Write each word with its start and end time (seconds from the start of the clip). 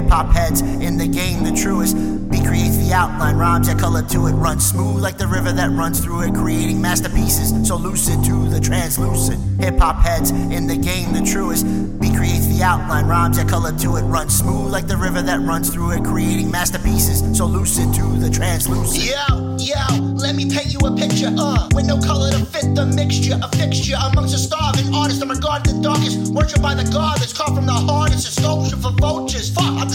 Hip 0.00 0.08
hop 0.08 0.32
heads 0.32 0.62
in 0.62 0.96
the 0.96 1.06
game, 1.06 1.44
the 1.44 1.52
truest. 1.52 1.94
Beat 2.30 2.46
creates 2.46 2.78
the 2.78 2.90
outline, 2.94 3.36
rhymes 3.36 3.68
that 3.68 3.78
color 3.78 4.00
to 4.00 4.28
it 4.28 4.32
run 4.32 4.58
smooth 4.58 5.02
like 5.02 5.18
the 5.18 5.26
river 5.26 5.52
that 5.52 5.70
runs 5.72 6.00
through 6.00 6.22
it, 6.22 6.34
creating 6.34 6.80
masterpieces 6.80 7.52
so 7.68 7.76
lucid 7.76 8.24
to 8.24 8.48
the 8.48 8.58
translucent. 8.58 9.38
Hip 9.60 9.76
hop 9.76 9.96
heads 9.96 10.30
in 10.30 10.66
the 10.66 10.76
game, 10.78 11.12
the 11.12 11.20
truest. 11.20 11.66
Beat 12.00 12.16
creates 12.16 12.46
the 12.46 12.62
outline, 12.62 13.08
rhymes 13.08 13.36
that 13.36 13.46
color 13.46 13.76
to 13.76 13.96
it 13.96 14.02
run 14.04 14.30
smooth 14.30 14.72
like 14.72 14.86
the 14.86 14.96
river 14.96 15.20
that 15.20 15.40
runs 15.40 15.68
through 15.68 15.90
it, 15.90 16.02
creating 16.02 16.50
masterpieces 16.50 17.20
so 17.36 17.44
lucid 17.44 17.92
to 17.92 18.02
the 18.16 18.30
translucent. 18.30 19.04
Yo, 19.04 19.58
yo, 19.58 20.00
let 20.14 20.34
me 20.34 20.48
paint 20.48 20.72
you 20.72 20.80
a 20.80 20.96
picture, 20.96 21.28
uh, 21.36 21.68
with 21.74 21.84
no 21.84 22.00
color 22.00 22.30
to 22.30 22.46
fit 22.46 22.74
the 22.74 22.86
mixture, 22.86 23.38
a 23.42 23.48
fixture 23.54 23.96
amongst 24.00 24.32
the 24.32 24.38
starving 24.38 24.94
artists. 24.94 25.20
I'm 25.20 25.28
regarded 25.28 25.76
the 25.76 25.82
darkest, 25.82 26.32
worshipped 26.32 26.62
by 26.62 26.72
the 26.72 26.90
God 26.90 27.18
that's 27.18 27.34
carved 27.34 27.56
from 27.56 27.66
the 27.66 27.72
hardest, 27.72 28.26
a 28.28 28.40
sculpture 28.40 28.78
for 28.78 28.92
vultures. 28.92 29.19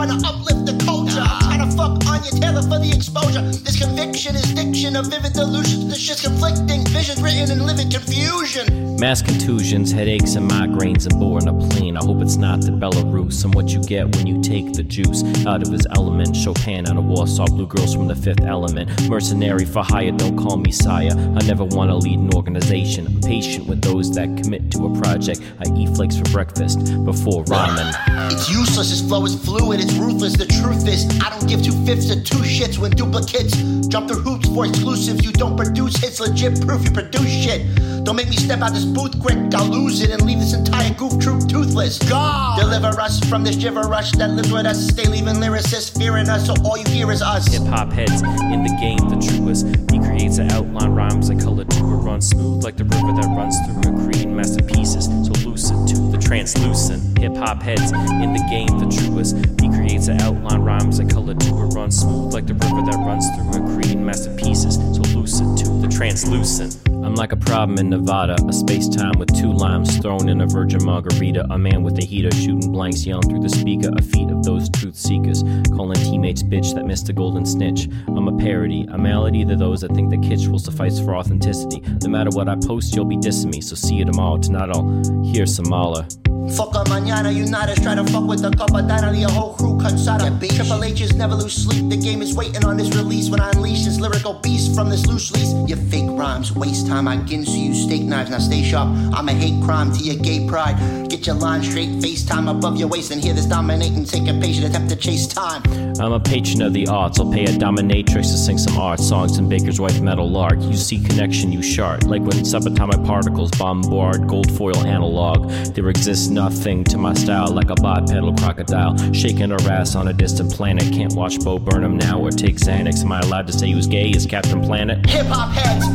Trying 0.00 0.18
to 0.18 0.39
uplift 0.60 0.78
the 0.78 0.84
culture. 0.84 1.20
I'm 1.20 1.40
trying 1.40 1.70
to 1.70 1.76
fuck 1.76 2.06
Anya 2.06 2.30
Taylor 2.30 2.62
for 2.62 2.78
the 2.78 2.92
exposure. 2.94 3.42
This 3.42 3.78
conviction 3.78 4.36
is 4.36 4.54
diction 4.54 4.96
of 4.96 5.06
vivid 5.06 5.32
delusions. 5.32 5.88
This 5.88 5.98
shit's 5.98 6.22
conflicting 6.22 6.84
visions 6.86 7.22
written 7.22 7.50
in 7.50 7.66
livid 7.66 7.90
confusion. 7.90 8.96
Mass 8.96 9.22
contusions, 9.22 9.92
headaches, 9.92 10.34
and 10.34 10.50
migraines, 10.50 11.10
and 11.10 11.18
boring 11.18 11.48
a 11.48 11.54
plane. 11.68 11.96
I 11.96 12.04
hope 12.04 12.20
it's 12.20 12.36
not 12.36 12.60
the 12.60 12.72
Belarus 12.72 13.44
and 13.44 13.54
what 13.54 13.68
you 13.68 13.82
get 13.82 14.14
when 14.16 14.26
you 14.26 14.42
take 14.42 14.72
the 14.72 14.82
juice 14.82 15.24
out 15.46 15.62
of 15.62 15.72
his 15.72 15.86
element. 15.96 16.36
Chopin 16.36 16.86
out 16.86 16.96
of 16.96 17.04
Warsaw, 17.04 17.46
blue 17.46 17.66
girls 17.66 17.94
from 17.94 18.08
the 18.08 18.16
fifth 18.16 18.42
element. 18.42 19.08
Mercenary 19.08 19.64
for 19.64 19.82
hire, 19.82 20.12
don't 20.12 20.36
call 20.36 20.56
me 20.56 20.70
sire. 20.70 21.12
I 21.12 21.46
never 21.46 21.64
want 21.64 21.90
to 21.90 21.96
lead 21.96 22.18
an 22.18 22.34
organization. 22.34 23.06
I'm 23.06 23.20
patient 23.20 23.66
with 23.66 23.80
those 23.80 24.14
that 24.14 24.28
commit 24.42 24.70
to 24.72 24.86
a 24.86 25.00
project. 25.00 25.40
I 25.64 25.72
eat 25.74 25.88
flakes 25.96 26.16
for 26.16 26.24
breakfast 26.24 27.04
before 27.04 27.44
rhyming. 27.44 27.94
It's 28.32 28.50
useless, 28.50 28.90
his 28.90 29.00
flow 29.00 29.24
is 29.24 29.34
fluid, 29.42 29.80
it's 29.80 29.94
ruthless. 29.94 30.36
The 30.36 30.46
truth 30.50 30.86
is, 30.88 31.06
I 31.20 31.30
don't 31.30 31.46
give 31.46 31.62
two 31.62 31.72
fifths 31.84 32.06
to 32.08 32.22
two 32.22 32.42
shits 32.42 32.78
when 32.78 32.90
duplicates 32.92 33.56
jump 33.88 34.08
through 34.08 34.22
hoops 34.22 34.48
for 34.48 34.66
exclusives. 34.66 35.24
You 35.24 35.32
don't 35.32 35.56
produce 35.56 35.96
hits, 35.96 36.20
legit 36.20 36.60
proof 36.66 36.84
you 36.84 36.90
produce 36.90 37.30
shit. 37.30 38.04
Don't 38.04 38.16
make 38.16 38.28
me 38.28 38.36
step 38.36 38.60
out 38.60 38.72
this 38.72 38.84
booth 38.84 39.20
quick, 39.20 39.36
I'll 39.54 39.66
lose 39.66 40.00
it 40.02 40.10
and 40.10 40.22
leave 40.22 40.38
this 40.38 40.54
entire 40.54 40.92
goof 40.94 41.18
troop 41.20 41.48
toothless. 41.48 41.98
God! 41.98 42.58
Deliver 42.58 43.00
us 43.00 43.20
from 43.28 43.44
this 43.44 43.56
giver 43.56 43.82
rush 43.82 44.12
that 44.12 44.30
lives 44.30 44.52
with 44.52 44.66
us. 44.66 44.88
Stay 44.88 45.06
leaving 45.06 45.36
lyricists 45.36 45.96
fearing 45.96 46.28
us, 46.28 46.46
so 46.46 46.54
all 46.64 46.78
you 46.78 46.86
hear 46.88 47.10
is 47.12 47.22
us. 47.22 47.46
Hip 47.48 47.62
hop 47.64 47.92
heads 47.92 48.22
in 48.22 48.62
the 48.62 48.76
game, 48.80 48.98
the 49.08 49.20
truest. 49.20 49.66
He 49.92 49.98
creates 49.98 50.38
an 50.38 50.50
outline, 50.50 50.94
rhymes 50.94 51.28
that 51.28 51.40
color 51.40 51.64
to 51.64 51.78
it, 51.78 51.96
run 51.96 52.20
smooth 52.20 52.64
like 52.64 52.76
the 52.76 52.84
river 52.84 53.12
that 53.12 53.26
runs 53.36 53.56
through 53.66 53.92
a 53.92 54.04
creating 54.04 54.34
masterpieces 54.34 55.04
so 55.04 55.48
lucid 55.48 55.89
translucent. 56.30 57.18
Hip 57.18 57.34
hop 57.34 57.60
heads 57.60 57.90
in 57.90 58.32
the 58.32 58.46
game, 58.48 58.68
the 58.78 58.86
truest. 58.86 59.34
He 59.60 59.68
creates 59.68 60.06
an 60.06 60.20
outline, 60.20 60.60
rhymes 60.60 60.98
that 60.98 61.10
color 61.10 61.34
to 61.34 61.46
it, 61.48 61.74
run 61.74 61.90
smooth 61.90 62.32
like 62.32 62.46
the 62.46 62.54
river 62.54 62.82
that 62.82 63.02
runs 63.04 63.26
through 63.34 63.60
it, 63.60 63.74
creating 63.74 64.06
masterpieces 64.06 64.76
so 64.76 65.02
lucid 65.18 65.58
to 65.58 65.68
the 65.80 65.88
translucent. 65.88 66.89
I'm 67.02 67.14
like 67.14 67.32
a 67.32 67.36
problem 67.36 67.78
in 67.78 67.90
Nevada, 67.90 68.36
a 68.46 68.52
space 68.52 68.88
time 68.88 69.18
with 69.18 69.34
two 69.34 69.52
limes 69.52 69.98
thrown 69.98 70.28
in 70.28 70.42
a 70.42 70.46
virgin 70.46 70.84
margarita. 70.84 71.46
A 71.50 71.58
man 71.58 71.82
with 71.82 71.98
a 71.98 72.04
heater 72.04 72.30
shooting 72.30 72.70
blanks 72.70 73.06
yelling 73.06 73.28
through 73.28 73.40
the 73.40 73.48
speaker. 73.48 73.90
A 73.96 74.02
feat 74.02 74.30
of 74.30 74.42
those 74.42 74.68
truth 74.70 74.96
seekers, 74.96 75.42
calling 75.70 75.96
teammates 75.96 76.42
bitch 76.42 76.74
that 76.74 76.86
missed 76.86 77.08
a 77.08 77.12
golden 77.12 77.46
snitch. 77.46 77.88
I'm 78.06 78.28
a 78.28 78.36
parody, 78.36 78.86
a 78.90 78.98
malady 78.98 79.44
to 79.44 79.56
those 79.56 79.80
that 79.80 79.94
think 79.94 80.10
the 80.10 80.18
kitsch 80.18 80.46
will 80.48 80.58
suffice 80.58 81.00
for 81.00 81.16
authenticity. 81.16 81.82
No 82.02 82.08
matter 82.08 82.30
what 82.30 82.48
I 82.48 82.56
post, 82.56 82.94
you'll 82.94 83.06
be 83.06 83.16
dissing 83.16 83.52
me, 83.52 83.60
so 83.60 83.74
see 83.74 83.96
you 83.96 84.04
tomorrow. 84.04 84.38
Tonight 84.38 84.70
I'll 84.70 85.24
hear 85.24 85.46
some 85.46 85.68
Mahler. 85.68 86.06
Fuck 86.48 86.74
a 86.74 86.84
mañana, 86.88 87.32
Unitas 87.32 87.80
try 87.80 87.94
to 87.94 88.04
fuck 88.04 88.26
with 88.26 88.42
the 88.42 88.50
capadana, 88.50 89.12
the 89.12 89.30
whole 89.30 89.54
crew 89.54 89.78
cansada. 89.78 90.30
Triple 90.54 90.84
H's 90.84 91.14
never 91.14 91.34
lose 91.34 91.54
sleep, 91.54 91.88
the 91.88 91.96
game 91.96 92.22
is 92.22 92.34
waiting 92.34 92.64
on 92.64 92.76
this 92.76 92.94
release. 92.96 93.30
When 93.30 93.40
I 93.40 93.50
unleash 93.50 93.84
this 93.84 94.00
lyrical 94.00 94.34
beast 94.34 94.74
from 94.74 94.88
this 94.88 95.06
loose 95.06 95.30
lease, 95.32 95.52
your 95.68 95.78
fake 95.90 96.08
rhymes 96.10 96.52
waste 96.52 96.86
time. 96.86 97.06
I 97.08 97.18
ginsu 97.18 97.56
you 97.56 97.74
steak 97.74 98.02
knives, 98.02 98.30
now 98.30 98.38
stay 98.38 98.62
sharp. 98.62 98.88
I'm 99.12 99.28
a 99.28 99.32
hate 99.32 99.62
crime 99.62 99.92
to 99.92 99.98
your 100.02 100.16
gay 100.16 100.46
pride. 100.46 101.08
Get 101.08 101.26
your 101.26 101.36
line 101.36 101.62
straight, 101.62 101.90
FaceTime 101.90 102.50
above 102.50 102.76
your 102.76 102.88
waist, 102.88 103.10
and 103.10 103.22
hear 103.22 103.34
this 103.34 103.46
dominating, 103.46 104.04
take 104.04 104.28
a 104.28 104.38
patient 104.40 104.66
attempt 104.66 104.90
to 104.90 104.96
chase 104.96 105.26
time. 105.26 105.62
I'm 106.00 106.12
a 106.12 106.20
patron 106.20 106.62
of 106.62 106.72
the 106.72 106.88
arts. 106.88 107.20
I'll 107.20 107.30
pay 107.30 107.44
a 107.44 107.48
dominatrix 107.48 108.30
to 108.32 108.38
sing 108.38 108.58
some 108.58 108.78
art 108.78 109.00
songs 109.00 109.38
in 109.38 109.48
Baker's 109.48 109.80
Wife 109.80 110.00
Metal 110.00 110.28
Lark. 110.28 110.60
You 110.60 110.76
see 110.76 111.02
connection, 111.02 111.52
you 111.52 111.62
shard. 111.62 112.04
Like 112.04 112.22
when 112.22 112.38
subatomic 112.38 113.04
particles 113.06 113.50
bombard 113.52 114.26
gold 114.26 114.50
foil 114.56 114.78
analog. 114.86 115.50
There 115.74 115.88
exists 115.88 116.29
nothing 116.30 116.84
to 116.84 116.96
my 116.96 117.12
style 117.12 117.48
like 117.48 117.70
a 117.70 117.74
bipedal 117.74 118.34
crocodile 118.36 118.96
shaking 119.12 119.50
her 119.50 119.70
ass 119.70 119.94
on 119.94 120.08
a 120.08 120.12
distant 120.12 120.52
planet. 120.52 120.84
Can't 120.92 121.14
watch 121.14 121.40
Bo 121.40 121.58
Burnham 121.58 121.96
now 121.96 122.20
or 122.20 122.30
take 122.30 122.56
Xanax. 122.56 123.02
Am 123.02 123.12
I 123.12 123.20
allowed 123.20 123.46
to 123.48 123.52
say 123.52 123.70
who's 123.70 123.86
gay? 123.86 124.10
Is 124.10 124.26
Captain 124.26 124.60
Planet? 124.62 125.04
Hip 125.06 125.26
hop 125.26 125.52
heads 125.52 125.86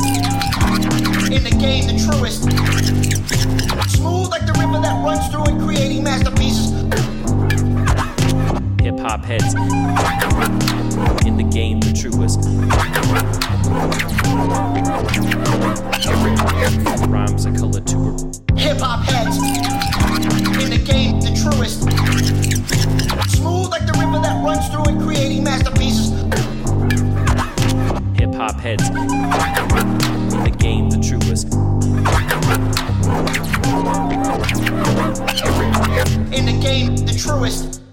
in 1.32 1.44
the 1.44 1.56
game, 1.60 1.88
the 1.88 1.98
truest. 2.06 2.44
Smooth 3.96 4.30
like 4.30 4.46
the 4.46 4.54
river 4.60 4.80
that 4.82 5.04
runs 5.04 5.28
through 5.30 5.46
and 5.46 5.62
creating 5.62 6.04
masterpieces. 6.04 6.72
Hip 8.82 9.00
hop 9.00 9.24
heads 9.24 9.54
in 11.26 11.38
the 11.38 11.44
game, 11.44 11.80
the 11.80 11.94
truest. 11.94 12.40
Rhymes 17.10 17.46
that 17.46 17.56
color 17.58 17.82
hop 28.36 28.60
heads 28.60 28.90
the 28.90 30.56
game, 30.58 30.90
the 30.90 30.98
truest. 30.98 31.54
In 36.34 36.46
the 36.46 36.60
game, 36.62 36.96
the 36.98 37.14
truest. 37.18 37.85